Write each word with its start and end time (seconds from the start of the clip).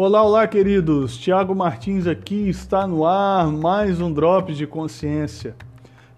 Olá, 0.00 0.22
olá, 0.22 0.46
queridos. 0.46 1.18
Tiago 1.18 1.56
Martins 1.56 2.06
aqui 2.06 2.48
está 2.48 2.86
no 2.86 3.04
ar 3.04 3.48
mais 3.48 4.00
um 4.00 4.12
drop 4.12 4.54
de 4.54 4.64
consciência. 4.64 5.56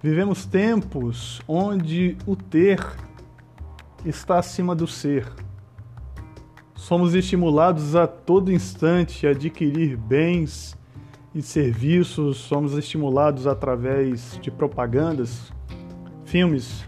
Vivemos 0.02 0.44
tempos 0.44 1.40
onde 1.48 2.14
o 2.26 2.36
ter 2.36 2.78
está 4.04 4.38
acima 4.38 4.74
do 4.74 4.86
ser. 4.86 5.26
Somos 6.74 7.14
estimulados 7.14 7.96
a 7.96 8.06
todo 8.06 8.52
instante 8.52 9.26
a 9.26 9.30
adquirir 9.30 9.96
bens 9.96 10.76
e 11.34 11.40
serviços, 11.40 12.36
somos 12.36 12.76
estimulados 12.76 13.46
através 13.46 14.38
de 14.42 14.50
propagandas, 14.50 15.50
filmes, 16.26 16.86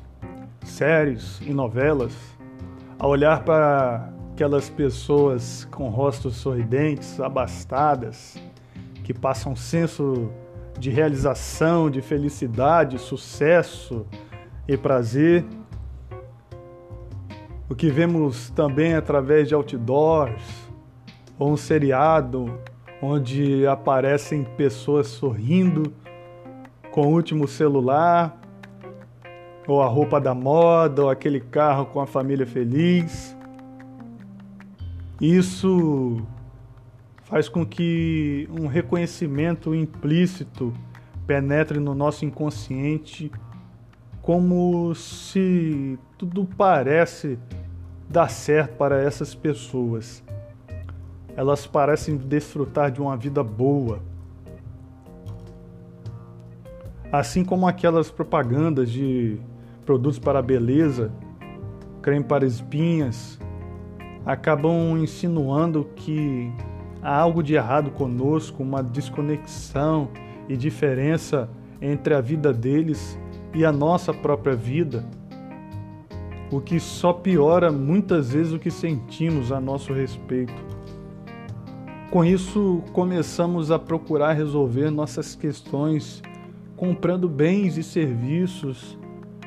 séries 0.62 1.40
e 1.40 1.54
novelas 1.54 2.12
a 2.98 3.06
olhar 3.06 3.44
para 3.44 4.11
aquelas 4.42 4.68
pessoas 4.68 5.68
com 5.70 5.88
rostos 5.88 6.34
sorridentes, 6.34 7.20
abastadas, 7.20 8.36
que 9.04 9.14
passam 9.14 9.52
um 9.52 9.56
senso 9.56 10.32
de 10.76 10.90
realização, 10.90 11.88
de 11.88 12.02
felicidade, 12.02 12.98
sucesso 12.98 14.04
e 14.66 14.76
prazer. 14.76 15.44
O 17.70 17.74
que 17.76 17.88
vemos 17.88 18.50
também 18.50 18.94
através 18.94 19.46
de 19.46 19.54
outdoors 19.54 20.42
ou 21.38 21.52
um 21.52 21.56
seriado 21.56 22.58
onde 23.00 23.64
aparecem 23.64 24.42
pessoas 24.42 25.06
sorrindo 25.06 25.92
com 26.90 27.02
o 27.06 27.12
último 27.12 27.46
celular, 27.46 28.40
ou 29.68 29.80
a 29.80 29.86
roupa 29.86 30.20
da 30.20 30.34
moda, 30.34 31.04
ou 31.04 31.10
aquele 31.10 31.38
carro 31.38 31.86
com 31.86 32.00
a 32.00 32.06
família 32.08 32.44
feliz. 32.44 33.36
Isso 35.22 36.20
faz 37.22 37.48
com 37.48 37.64
que 37.64 38.48
um 38.50 38.66
reconhecimento 38.66 39.72
implícito 39.72 40.72
penetre 41.24 41.78
no 41.78 41.94
nosso 41.94 42.24
inconsciente, 42.24 43.30
como 44.20 44.92
se 44.96 45.96
tudo 46.18 46.44
parece 46.44 47.38
dar 48.10 48.28
certo 48.28 48.76
para 48.76 49.00
essas 49.00 49.32
pessoas. 49.32 50.24
Elas 51.36 51.68
parecem 51.68 52.16
desfrutar 52.16 52.90
de 52.90 53.00
uma 53.00 53.16
vida 53.16 53.44
boa. 53.44 54.00
Assim 57.12 57.44
como 57.44 57.68
aquelas 57.68 58.10
propagandas 58.10 58.90
de 58.90 59.38
produtos 59.86 60.18
para 60.18 60.40
a 60.40 60.42
beleza, 60.42 61.12
creme 62.02 62.24
para 62.24 62.44
espinhas, 62.44 63.38
acabam 64.24 64.98
insinuando 64.98 65.88
que 65.96 66.52
há 67.02 67.16
algo 67.16 67.42
de 67.42 67.54
errado 67.54 67.90
conosco, 67.90 68.62
uma 68.62 68.82
desconexão 68.82 70.08
e 70.48 70.56
diferença 70.56 71.48
entre 71.80 72.14
a 72.14 72.20
vida 72.20 72.52
deles 72.52 73.18
e 73.54 73.64
a 73.64 73.72
nossa 73.72 74.14
própria 74.14 74.54
vida, 74.54 75.04
o 76.50 76.60
que 76.60 76.78
só 76.78 77.12
piora 77.12 77.72
muitas 77.72 78.32
vezes 78.32 78.52
o 78.52 78.58
que 78.58 78.70
sentimos 78.70 79.50
a 79.50 79.60
nosso 79.60 79.92
respeito. 79.92 80.54
Com 82.10 82.24
isso, 82.24 82.82
começamos 82.92 83.70
a 83.70 83.78
procurar 83.78 84.34
resolver 84.34 84.90
nossas 84.90 85.34
questões 85.34 86.22
comprando 86.76 87.28
bens 87.28 87.78
e 87.78 87.82
serviços, 87.82 88.98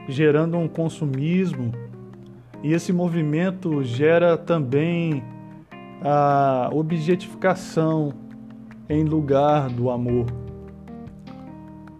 gerando 0.07 0.57
um 0.57 0.67
consumismo 0.67 1.71
e 2.65 2.73
esse 2.73 2.91
movimento 2.91 3.83
gera 3.83 4.35
também 4.35 5.23
a 6.01 6.67
objetificação 6.73 8.11
em 8.89 9.03
lugar 9.03 9.69
do 9.69 9.91
amor. 9.91 10.25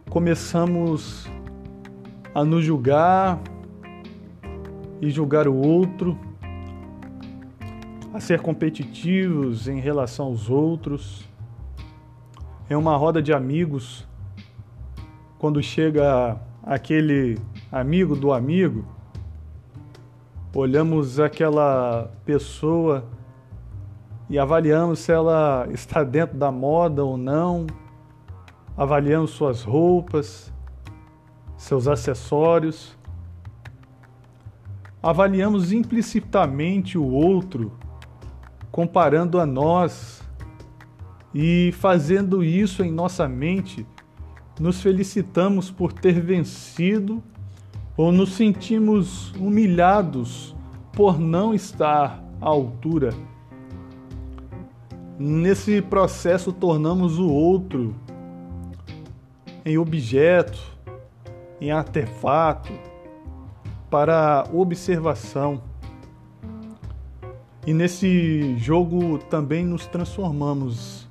Começamos 0.10 1.30
a 2.34 2.44
nos 2.44 2.66
julgar 2.66 3.40
e 5.00 5.12
julgar 5.12 5.48
o 5.48 5.56
outro, 5.56 6.18
a 8.12 8.20
ser 8.20 8.42
competitivos 8.42 9.68
em 9.68 9.80
relação 9.80 10.26
aos 10.26 10.50
outros. 10.50 11.30
É 12.68 12.76
uma 12.76 12.98
roda 12.98 13.22
de 13.22 13.32
amigos, 13.32 14.08
quando 15.38 15.62
chega 15.62 16.42
aquele 16.64 17.38
amigo 17.72 18.16
do 18.16 18.34
amigo, 18.34 18.95
olhamos 20.56 21.20
aquela 21.20 22.10
pessoa 22.24 23.04
e 24.30 24.40
avaliamos 24.40 25.00
se 25.00 25.12
ela 25.12 25.68
está 25.70 26.02
dentro 26.02 26.38
da 26.38 26.50
moda 26.50 27.04
ou 27.04 27.18
não, 27.18 27.68
avaliamos 28.78 29.32
suas 29.32 29.64
roupas, 29.64 30.54
seus 31.58 31.90
acessórios, 31.90 32.98
avaliamos 35.04 35.74
implicitamente 35.74 36.98
o 36.98 37.06
outro, 37.06 37.74
comparando 38.72 39.42
a 39.42 39.46
nós 39.46 40.24
e 41.34 41.74
fazendo 41.74 42.42
isso 42.42 42.82
em 42.82 42.92
nossa 42.92 43.28
mente, 43.28 43.86
nos 44.58 44.82
felicitamos 44.82 45.70
por 45.70 45.92
ter 45.92 46.22
vencido 46.22 47.22
ou 47.98 48.12
nos 48.12 48.34
sentimos 48.34 49.32
humilhados 49.34 50.56
por 50.92 51.20
não 51.20 51.54
estar 51.54 52.24
à 52.42 52.48
altura. 52.48 53.14
Nesse 55.18 55.82
processo, 55.82 56.52
tornamos 56.52 57.18
o 57.20 57.30
outro 57.30 57.96
em 59.66 59.78
objeto, 59.78 60.60
em 61.60 61.72
artefato, 61.72 62.72
para 63.90 64.44
observação. 64.54 65.62
E 67.66 67.74
nesse 67.74 68.58
jogo 68.58 69.18
também 69.18 69.66
nos 69.66 69.88
transformamos 69.88 71.08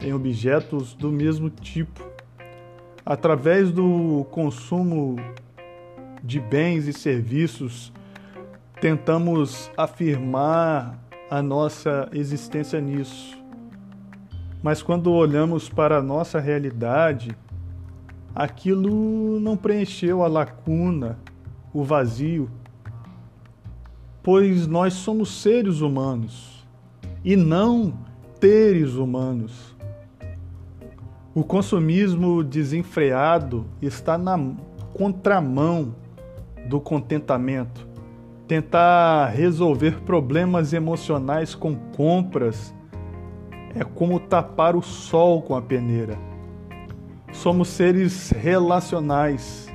em 0.00 0.12
objetos 0.12 0.94
do 0.94 1.10
mesmo 1.10 1.50
tipo, 1.50 2.00
através 3.04 3.72
do 3.72 4.26
consumo 4.30 5.16
de 6.26 6.40
bens 6.40 6.88
e 6.88 6.92
serviços, 6.92 7.92
tentamos 8.80 9.70
afirmar 9.76 10.98
a 11.30 11.40
nossa 11.40 12.08
existência 12.12 12.80
nisso. 12.80 13.38
Mas 14.60 14.82
quando 14.82 15.12
olhamos 15.12 15.68
para 15.68 15.98
a 15.98 16.02
nossa 16.02 16.40
realidade, 16.40 17.30
aquilo 18.34 19.38
não 19.38 19.56
preencheu 19.56 20.24
a 20.24 20.26
lacuna, 20.26 21.16
o 21.72 21.84
vazio, 21.84 22.50
pois 24.20 24.66
nós 24.66 24.94
somos 24.94 25.40
seres 25.40 25.80
humanos 25.80 26.66
e 27.24 27.36
não 27.36 27.96
teres 28.40 28.94
humanos. 28.94 29.76
O 31.32 31.44
consumismo 31.44 32.42
desenfreado 32.42 33.64
está 33.80 34.18
na 34.18 34.36
contramão 34.92 35.94
do 36.68 36.80
contentamento, 36.80 37.86
tentar 38.46 39.26
resolver 39.26 40.00
problemas 40.02 40.72
emocionais 40.72 41.54
com 41.54 41.74
compras 41.74 42.74
é 43.74 43.84
como 43.84 44.18
tapar 44.18 44.74
o 44.74 44.82
sol 44.82 45.42
com 45.42 45.54
a 45.54 45.60
peneira. 45.60 46.18
Somos 47.32 47.68
seres 47.68 48.30
relacionais. 48.30 49.68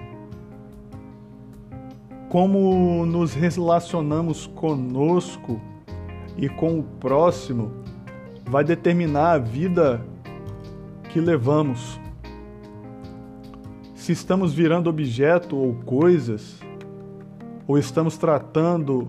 Como 2.30 3.06
nos 3.06 3.34
relacionamos 3.34 4.48
conosco 4.48 5.62
e 6.38 6.50
com 6.50 6.80
o 6.80 6.84
próximo 6.84 7.72
vai 8.46 8.64
determinar 8.64 9.34
a 9.34 9.38
vida 9.38 10.02
que 11.10 11.20
levamos. 11.20 12.00
Se 13.94 14.14
estamos 14.14 14.54
virando 14.54 14.90
objeto 14.90 15.56
ou 15.56 15.76
coisas, 15.86 16.60
ou 17.68 17.78
estamos 17.78 18.18
tratando 18.18 19.08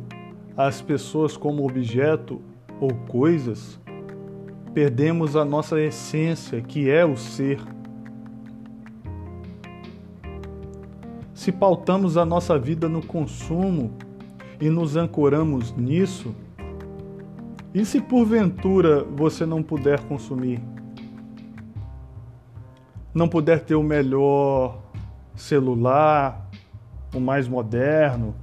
as 0.57 0.81
pessoas 0.81 1.37
como 1.37 1.65
objeto 1.65 2.41
ou 2.81 2.93
coisas, 3.09 3.81
perdemos 4.75 5.37
a 5.37 5.45
nossa 5.45 5.81
essência, 5.81 6.61
que 6.61 6.91
é 6.91 7.05
o 7.05 7.17
ser. 7.17 7.61
Se 11.35 11.51
pautamos 11.51 12.17
a 12.17 12.25
nossa 12.25 12.59
vida 12.59 12.89
no 12.89 13.05
consumo 13.05 13.93
e 14.61 14.69
nos 14.69 14.97
ancoramos 14.97 15.73
nisso, 15.77 16.35
e 17.75 17.85
se 17.85 18.01
porventura 18.01 19.03
você 19.03 19.47
não 19.47 19.63
puder 19.63 20.01
consumir? 20.01 20.61
Não 23.15 23.29
puder 23.29 23.61
ter 23.61 23.75
o 23.75 23.83
melhor 23.83 24.79
celular, 25.35 26.49
o 27.15 27.21
mais 27.21 27.49
moderno, 27.49 28.35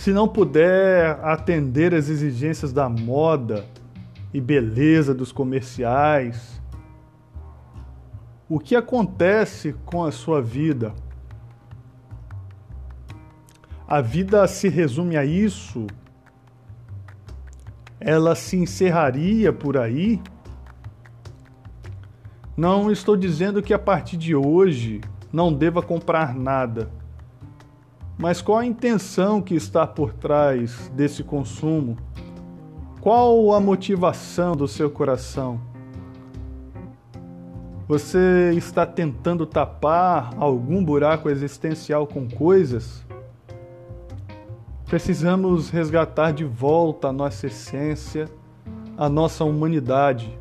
se 0.00 0.12
não 0.12 0.26
puder 0.26 1.22
atender 1.22 1.92
às 1.94 2.08
exigências 2.08 2.72
da 2.72 2.88
moda 2.88 3.66
e 4.32 4.40
beleza 4.40 5.12
dos 5.12 5.30
comerciais. 5.30 6.58
O 8.48 8.58
que 8.58 8.74
acontece 8.74 9.74
com 9.84 10.02
a 10.02 10.10
sua 10.10 10.40
vida? 10.40 10.94
A 13.86 14.00
vida 14.00 14.48
se 14.48 14.70
resume 14.70 15.18
a 15.18 15.24
isso? 15.26 15.86
Ela 18.00 18.34
se 18.34 18.56
encerraria 18.56 19.52
por 19.52 19.76
aí? 19.76 20.18
Não 22.56 22.90
estou 22.90 23.18
dizendo 23.18 23.62
que 23.62 23.74
a 23.74 23.78
partir 23.78 24.16
de 24.16 24.34
hoje 24.34 25.02
não 25.30 25.52
deva 25.52 25.82
comprar 25.82 26.34
nada. 26.34 26.99
Mas 28.20 28.42
qual 28.42 28.58
a 28.58 28.66
intenção 28.66 29.40
que 29.40 29.54
está 29.54 29.86
por 29.86 30.12
trás 30.12 30.90
desse 30.94 31.24
consumo? 31.24 31.96
Qual 33.00 33.54
a 33.54 33.58
motivação 33.58 34.54
do 34.54 34.68
seu 34.68 34.90
coração? 34.90 35.58
Você 37.88 38.52
está 38.54 38.84
tentando 38.84 39.46
tapar 39.46 40.34
algum 40.36 40.84
buraco 40.84 41.30
existencial 41.30 42.06
com 42.06 42.28
coisas? 42.28 43.02
Precisamos 44.84 45.70
resgatar 45.70 46.32
de 46.32 46.44
volta 46.44 47.08
a 47.08 47.12
nossa 47.14 47.46
essência, 47.46 48.28
a 48.98 49.08
nossa 49.08 49.44
humanidade, 49.44 50.38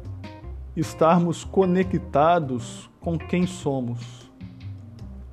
estarmos 0.76 1.46
conectados 1.46 2.90
com 3.00 3.18
quem 3.18 3.48
somos. 3.48 4.19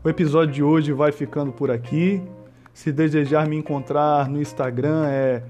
O 0.06 0.08
episódio 0.08 0.54
de 0.54 0.62
hoje 0.62 0.92
vai 0.92 1.10
ficando 1.10 1.50
por 1.50 1.68
aqui. 1.68 2.22
Se 2.72 2.92
desejar 2.92 3.48
me 3.48 3.56
encontrar 3.56 4.28
no 4.28 4.40
Instagram 4.40 5.04
é 5.08 5.42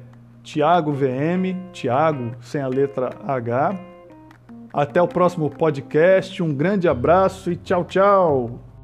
Tiago 0.42 0.94
VM, 0.94 1.70
Tiago 1.74 2.34
sem 2.40 2.62
a 2.62 2.66
letra 2.66 3.10
H. 3.28 3.78
Até 4.72 5.02
o 5.02 5.06
próximo 5.06 5.50
podcast, 5.50 6.42
um 6.42 6.54
grande 6.54 6.88
abraço 6.88 7.52
e 7.52 7.56
tchau, 7.56 7.84
tchau! 7.84 8.75